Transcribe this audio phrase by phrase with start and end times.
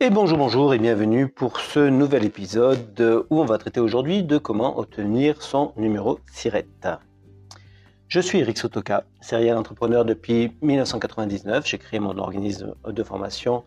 [0.00, 4.38] Et bonjour, bonjour et bienvenue pour ce nouvel épisode où on va traiter aujourd'hui de
[4.38, 6.68] comment obtenir son numéro SIRET.
[8.06, 11.66] Je suis Eric Sotoka, serial entrepreneur depuis 1999.
[11.66, 13.64] J'ai créé mon organisme de formation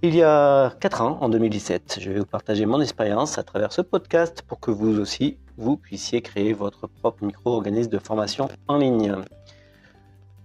[0.00, 1.98] il y a 4 ans, en 2017.
[2.00, 5.76] Je vais vous partager mon expérience à travers ce podcast pour que vous aussi, vous
[5.76, 9.16] puissiez créer votre propre micro-organisme de formation en ligne.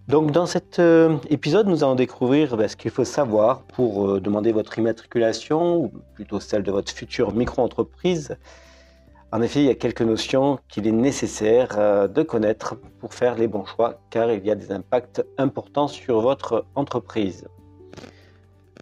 [0.09, 4.19] Donc dans cet euh, épisode, nous allons découvrir ben, ce qu'il faut savoir pour euh,
[4.19, 8.35] demander votre immatriculation, ou plutôt celle de votre future micro-entreprise.
[9.31, 13.35] En effet, il y a quelques notions qu'il est nécessaire euh, de connaître pour faire
[13.35, 17.47] les bons choix, car il y a des impacts importants sur votre entreprise.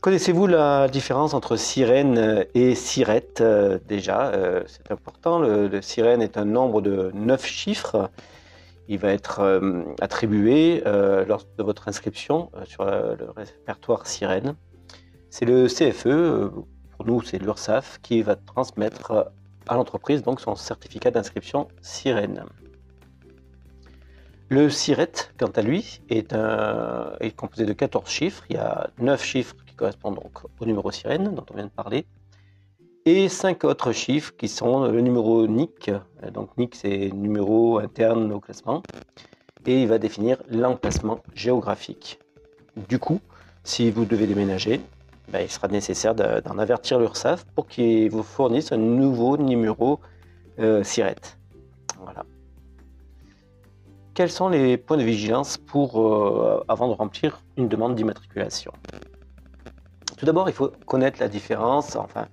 [0.01, 3.43] Connaissez-vous la différence entre sirène et sirette
[3.87, 4.31] Déjà,
[4.65, 5.37] c'est important.
[5.37, 8.09] Le, le, sirène est un nombre de 9 chiffres
[8.91, 14.55] il va être euh, attribué euh, lors de votre inscription euh, sur le répertoire Sirène.
[15.29, 16.51] C'est le CFE,
[16.97, 19.31] pour nous c'est l'URSSAF, qui va transmettre
[19.69, 22.43] à l'entreprise donc son certificat d'inscription Sirène.
[24.49, 26.35] Le SIRET, quant à lui, est,
[27.21, 28.43] est, composé de 14 chiffres.
[28.49, 31.69] Il y a 9 chiffres qui correspondent donc au numéro Sirène dont on vient de
[31.69, 32.05] parler,
[33.05, 35.91] et cinq autres chiffres qui sont le numéro NIC.
[36.33, 38.83] Donc NIC c'est numéro interne au classement
[39.65, 42.19] et il va définir l'emplacement géographique.
[42.89, 43.19] Du coup,
[43.63, 44.81] si vous devez déménager,
[45.31, 49.99] ben, il sera nécessaire d'en avertir l'URSSAF pour qu'il vous fournisse un nouveau numéro
[50.59, 51.37] euh, SIRET.
[52.01, 52.25] Voilà.
[54.13, 58.73] Quels sont les points de vigilance pour, euh, avant de remplir une demande d'immatriculation?
[60.17, 62.27] Tout d'abord, il faut connaître la différence, enfin,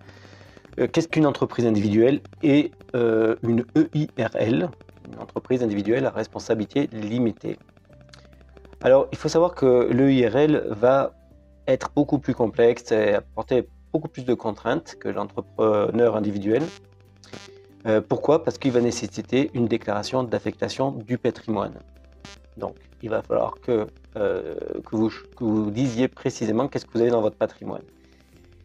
[0.87, 4.71] qu'est-ce qu'une entreprise individuelle et euh, une EIRL,
[5.07, 7.59] une entreprise individuelle à responsabilité limitée.
[8.81, 11.12] Alors, il faut savoir que l'EIRL va
[11.67, 16.63] être beaucoup plus complexe et apporter beaucoup plus de contraintes que l'entrepreneur individuel.
[17.86, 18.45] Euh, pourquoi?
[18.45, 21.75] Parce qu'il va nécessiter une déclaration d'affectation du patrimoine.
[22.57, 23.86] Donc, il va falloir que,
[24.91, 27.83] vous, que vous disiez précisément qu'est-ce que vous avez dans votre patrimoine.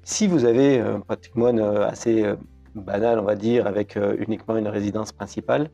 [0.05, 2.35] Si vous avez un patrimoine euh, assez euh,
[2.75, 5.69] banal, on va dire, avec euh, uniquement une résidence principale,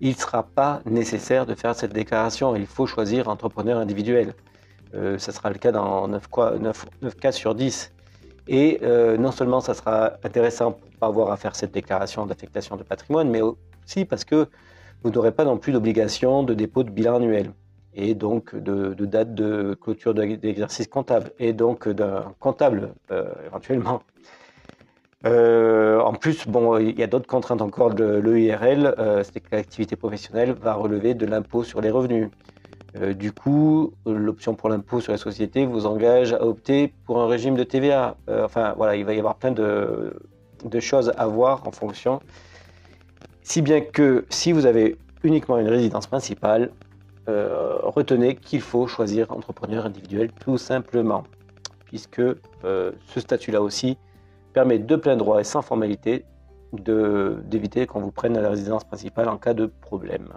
[0.00, 2.54] il ne sera pas nécessaire de faire cette déclaration.
[2.54, 4.34] Il faut choisir entrepreneur individuel.
[4.92, 6.28] Euh, ça sera le cas dans 9,
[7.18, 7.92] cas sur 10.
[8.46, 8.80] Et
[9.18, 13.30] non seulement ça sera intéressant pour pas avoir à faire cette déclaration d'affectation de patrimoine,
[13.30, 14.48] mais aussi parce que
[15.02, 17.54] vous n'aurez pas non plus d'obligation de dépôt de bilan annuel
[17.96, 24.02] et donc de, date de clôture d'exercice comptable, et donc d'un comptable euh, éventuellement.
[25.26, 29.48] Euh, en plus, bon, il y a d'autres contraintes encore de l'EIRL, euh, c'est que
[29.52, 32.28] l'activité professionnelle va relever de l'impôt sur les revenus.
[33.16, 37.56] du coup, l'option pour l'impôt sur les sociétés vous engage à opter pour un régime
[37.56, 38.16] de TVA.
[38.28, 42.20] enfin, voilà, il va y avoir plein de choses à voir en fonction.
[43.42, 46.70] Si bien que si vous avez uniquement une résidence principale,
[47.28, 51.24] euh, retenez qu'il faut choisir entrepreneur individuel tout simplement,
[51.86, 53.96] puisque euh, ce statut-là aussi
[54.52, 56.24] permet de plein droit et sans formalité
[56.72, 60.28] d'éviter qu'on vous prenne à la résidence principale en cas de problème.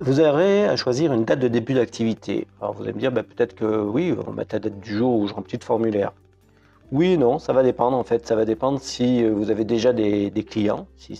[0.00, 2.46] Vous aurez à choisir une date de début d'activité.
[2.60, 4.96] Alors vous allez me dire, bah, peut-être que oui, on va mettre la date du
[4.96, 6.12] jour où je remplis le formulaire.
[6.92, 8.26] Oui, non, ça va dépendre en fait.
[8.26, 11.18] Ça va dépendre si euh, vous avez déjà des, clients, si,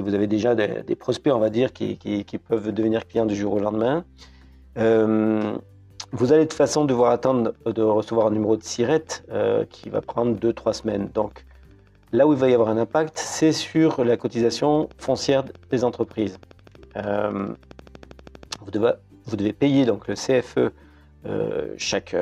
[0.00, 3.58] vous avez déjà des, prospects, on va dire, qui, peuvent devenir clients du jour au
[3.58, 4.04] lendemain.
[4.78, 5.56] Euh,
[6.12, 9.90] vous allez de toute façon devoir attendre de recevoir un numéro de SIRET euh, qui
[9.90, 11.10] va prendre 2-3 semaines.
[11.12, 11.44] Donc
[12.12, 16.38] là où il va y avoir un impact, c'est sur la cotisation foncière des entreprises.
[16.94, 20.70] vous, devez, payer donc le CFE
[21.76, 22.14] chaque,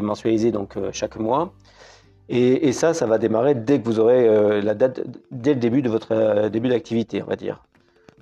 [0.00, 1.52] mensualiser donc euh, chaque mois.
[2.28, 5.82] Et, ça, ça va démarrer dès que vous aurez euh, la date, dès le début
[5.82, 7.62] de votre euh, début d'activité, on va dire.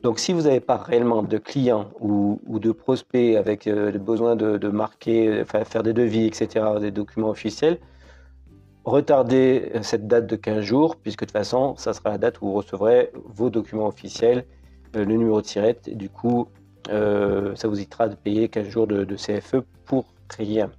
[0.02, 4.68] Donc, si vous n'avez pas réellement de clients ou, de prospects avec le besoin de,
[4.68, 7.78] marquer, faire des devis, etc., des documents officiels,
[8.84, 12.46] retardez cette date de 15 jours, puisque de toute façon, ça sera la date où
[12.46, 14.46] vous recevrez vos documents officiels,
[14.94, 16.48] le numéro de tirette, et du coup,
[16.88, 20.06] ça vous évitera de payer 15 jours de, de CFE pour
[20.38, 20.70] rien.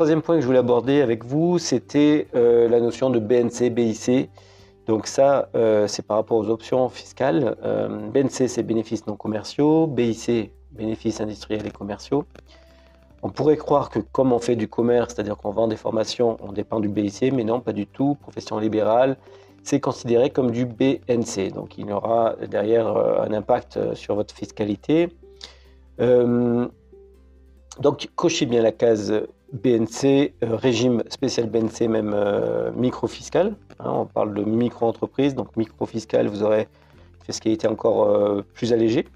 [0.00, 4.30] Troisième point que je voulais aborder avec vous, c'était euh, la notion de BNC, BIC.
[4.86, 7.54] Donc ça, euh, c'est par rapport aux options fiscales.
[7.62, 9.86] Euh, BNC, c'est bénéfices non commerciaux.
[9.86, 12.24] BIC, bénéfices industriels et commerciaux.
[13.22, 16.52] On pourrait croire que comme on fait du commerce, c'est-à-dire qu'on vend des formations, on
[16.52, 18.16] dépend du BIC, mais non, pas du tout.
[18.22, 19.18] Profession libérale,
[19.64, 21.52] c'est considéré comme du BNC.
[21.52, 25.10] Donc il y aura derrière un impact sur votre fiscalité.
[27.78, 32.14] Donc, cochez bien la case BNC, régime spécial BNC, même
[32.76, 33.56] micro-fiscal.
[33.78, 36.68] Hein, on parle de micro-entreprise, donc micro-fiscal, vous aurez
[37.24, 39.06] fiscalité encore plus allégée.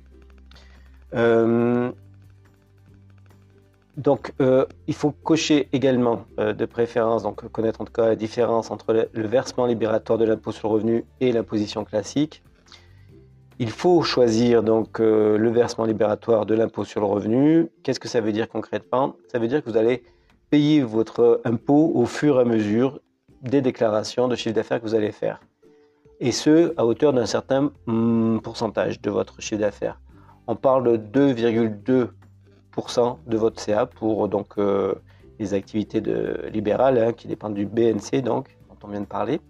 [3.96, 8.16] Donc, euh, il faut cocher également euh, de préférence, donc connaître en tout cas la
[8.16, 12.42] différence entre le, versement libératoire de l'impôt sur le revenu et l'imposition classique.
[13.60, 17.70] Il faut choisir donc euh, le versement libératoire de l'impôt sur le revenu.
[17.84, 19.14] Qu'est-ce que ça veut dire concrètement?
[19.31, 20.02] Ça veut dire que vous allez
[20.55, 23.01] payer votre impôt au fur et à mesure
[23.43, 25.41] des déclarations de chiffre d'affaires que vous allez faire.
[26.21, 29.99] Et ce, à hauteur d'un certain mm, pourcentage de votre chiffre d'affaires.
[30.47, 34.95] On parle de 2,2% de votre CA pour donc euh,
[35.41, 36.01] les activités
[36.53, 39.41] libérales hein, qui dépendent du BNC donc dont on vient de parler.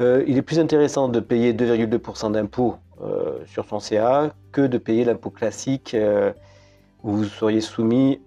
[0.00, 4.78] Euh, il est plus intéressant de payer 2,2% d'impôt euh, sur son CA que de
[4.78, 5.94] payer l'impôt classique
[7.02, 8.20] vous seriez soumis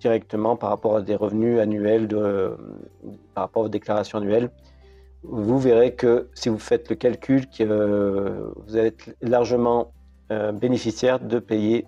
[0.00, 2.56] directement par rapport à des revenus annuels, de,
[3.34, 4.50] par rapport aux déclarations annuelles.
[5.22, 9.92] Vous verrez que si vous faites le calcul, que vous êtes largement
[10.30, 11.86] bénéficiaire de payer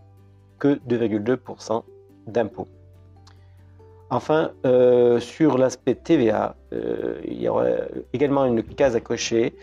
[0.59, 1.82] que 2,2%
[2.26, 2.69] d'impôts.
[4.12, 7.65] Enfin, euh, sur l'aspect TVA, euh, il y aura
[8.12, 9.55] également une case à cocher.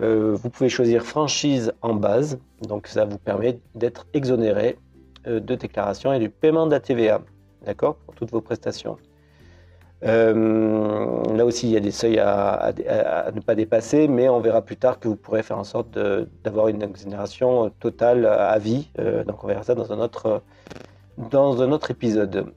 [0.00, 4.78] Euh, vous pouvez choisir franchise en base, donc ça vous permet d'être exonéré
[5.28, 7.20] de déclaration et du paiement de la TVA,
[7.64, 8.96] d'accord, pour toutes vos prestations.
[10.02, 12.72] là aussi, il y a des seuils à,
[13.34, 15.98] ne pas dépasser, mais on verra plus tard que vous pourrez faire en sorte
[16.44, 18.90] d'avoir une exonération totale à vie.
[19.26, 20.42] donc, on verra ça dans un autre,
[21.18, 22.52] dans un autre épisode.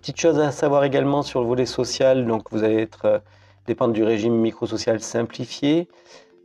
[0.00, 3.18] petite chose à savoir également sur le volet social, donc vous allez être euh,
[3.66, 5.88] dépendre du régime microsocial simplifié.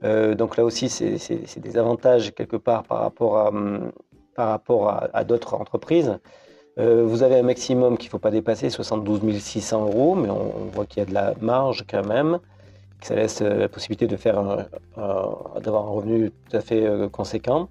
[0.06, 3.92] Euh, donc là aussi, c'est des avantages quelque part par rapport à, hum,
[4.39, 6.18] par rapport à, d'autres entreprises.
[6.77, 10.69] Euh, vous avez un maximum qu'il ne faut pas dépasser, 72 600 euros, mais on,
[10.74, 12.39] voit qu'il y a de la marge quand même,
[13.01, 17.68] que ça laisse la possibilité de faire d'avoir un revenu tout à fait conséquent.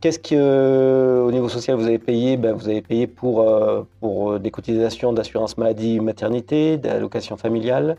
[0.00, 2.36] Qu'est-ce que, euh, au niveau social, vous avez payé?
[2.36, 7.96] Ben, Vous avez payé pour, euh, pour euh, des cotisations d'assurance maladie maternité, d'allocation familiale.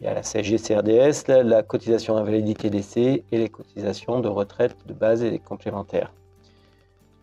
[0.00, 4.76] Il y a la CSG, CRDS, la, cotisation invalidité décès et les cotisations de retraite
[4.86, 6.10] de base et complémentaires.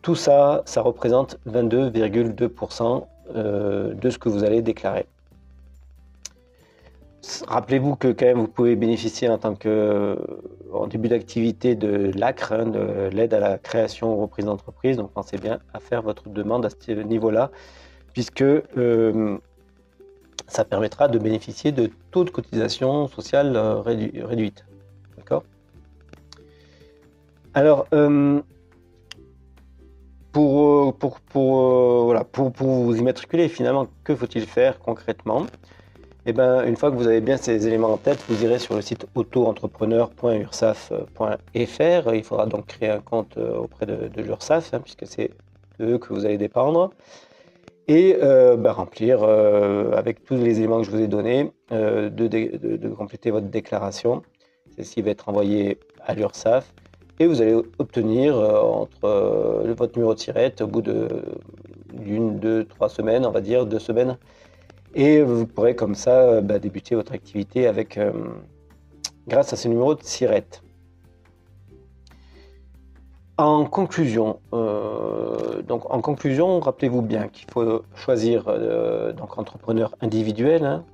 [0.04, 5.06] Tout ça, ça représente 22,2% de ce que vous allez déclarer.
[7.48, 12.52] Rappelez-vous que quand même vous pouvez bénéficier en tant que euh, début d'activité de l'ACRE,
[12.52, 14.98] hein, de l'aide à la création ou reprise d'entreprise.
[14.98, 17.50] Donc pensez bien à faire votre demande à ce niveau-là,
[18.12, 19.38] puisque euh,
[20.48, 24.66] ça permettra de bénéficier de taux de cotisation sociale euh, réduite.
[25.16, 25.44] D'accord?
[27.54, 27.86] Alors,
[30.34, 35.46] pour, pour, pour, voilà, pour, pour vous immatriculer, finalement, que faut-il faire concrètement?
[36.26, 38.74] Eh ben, une fois que vous avez bien ces éléments en tête, vous irez sur
[38.74, 42.14] le site auto-entrepreneur.ursaf.fr.
[42.14, 45.30] Il faudra donc créer un compte euh, auprès de, l'URSAF, hein, puisque c'est
[45.78, 46.90] de eux que vous allez dépendre.
[47.86, 52.88] Et euh, ben, remplir, euh, avec tous les éléments que je vous ai donnés, de,
[52.88, 54.22] compléter votre déclaration.
[54.74, 56.72] Celle-ci va être envoyée à l'URSAF.
[57.20, 60.82] Et vous allez obtenir entre votre numéro de tirette au bout
[61.92, 64.18] d'une, deux, trois semaines, on va dire, deux semaines,
[64.94, 68.12] et vous pourrez comme ça euh, bah, débuter votre activité avec, euh,
[69.26, 70.46] grâce à ce numéro de SIRET.
[73.36, 78.44] En conclusion, euh, donc en conclusion, rappelez-vous bien qu'il faut choisir
[79.16, 80.64] donc entrepreneur individuel.
[80.64, 80.84] Hein,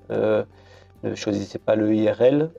[1.03, 2.51] ne choisissez pas le IRL.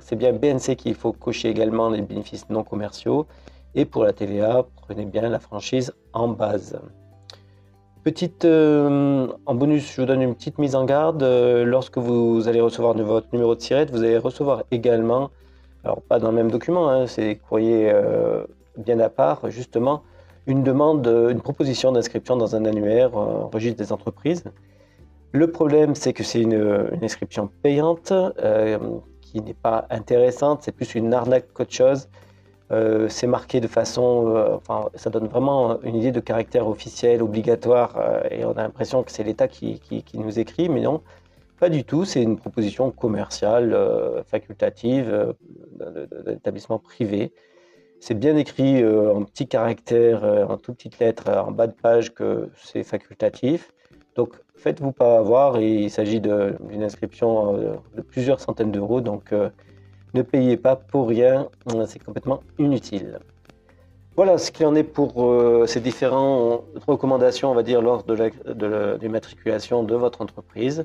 [0.00, 3.26] C'est bien BNC qu'il faut cocher également les bénéfices non commerciaux.
[3.74, 6.78] Et pour la TVA, prenez bien la franchise en base.
[8.02, 11.22] Petite, euh, en bonus, je vous donne une petite mise en garde.
[11.22, 15.30] Euh, lorsque vous allez recevoir votre numéro de SIRET, vous allez recevoir également,
[15.84, 18.42] alors pas dans le même document, hein, c'est des courriers euh,
[18.78, 20.02] bien à part, justement,
[20.46, 24.44] une demande, une proposition d'inscription dans un annuaire, registre des entreprises.
[25.32, 28.12] Le problème, c'est que c'est une, inscription payante
[29.20, 32.08] qui n'est pas intéressante, c'est plus une arnaque qu'autre chose.
[32.72, 37.20] Euh, c'est marqué de façon, euh, enfin, ça donne vraiment une idée de caractère officiel,
[37.20, 39.80] obligatoire, euh, et on a l'impression que c'est l'État qui,
[40.14, 41.02] nous écrit, mais non,
[41.58, 42.04] pas du tout.
[42.04, 43.76] C'est une proposition commerciale,
[44.26, 45.34] facultative,
[45.74, 47.32] d'un établissement privé.
[47.98, 52.48] C'est bien écrit en petits caractères, en toutes petites lettres, en bas de page que
[52.56, 53.72] c'est facultatif.
[54.20, 55.60] Donc, faites-vous pas avoir.
[55.60, 57.52] il s'agit d'une inscription
[57.96, 59.00] de plusieurs centaines d'euros.
[59.00, 59.32] Donc,
[60.12, 61.48] ne payez pas pour rien,
[61.86, 63.18] c'est complètement inutile.
[64.16, 68.98] Voilà ce qu'il en est pour euh, ces différentes recommandations, on va dire, lors de
[69.00, 70.84] l'immatriculation de, de votre entreprise.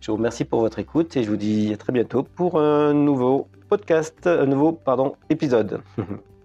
[0.00, 2.92] Je vous remercie pour votre écoute et je vous dis à très bientôt pour un
[2.92, 5.80] nouveau podcast, un nouveau pardon, épisode.